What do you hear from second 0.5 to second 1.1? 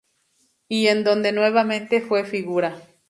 Y en